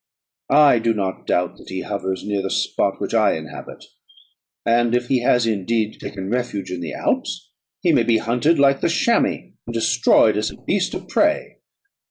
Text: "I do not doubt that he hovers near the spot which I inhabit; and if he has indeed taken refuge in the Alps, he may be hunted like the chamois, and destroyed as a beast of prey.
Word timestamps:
"I 0.49 0.79
do 0.79 0.95
not 0.95 1.27
doubt 1.27 1.57
that 1.57 1.69
he 1.69 1.81
hovers 1.81 2.23
near 2.25 2.41
the 2.41 2.49
spot 2.49 2.99
which 2.99 3.13
I 3.13 3.33
inhabit; 3.35 3.85
and 4.65 4.95
if 4.95 5.09
he 5.09 5.19
has 5.21 5.45
indeed 5.45 5.99
taken 5.99 6.31
refuge 6.31 6.71
in 6.71 6.81
the 6.81 6.95
Alps, 6.95 7.51
he 7.83 7.91
may 7.93 8.01
be 8.01 8.17
hunted 8.17 8.57
like 8.57 8.81
the 8.81 8.89
chamois, 8.89 9.51
and 9.67 9.73
destroyed 9.73 10.37
as 10.37 10.49
a 10.49 10.57
beast 10.57 10.95
of 10.95 11.07
prey. 11.07 11.57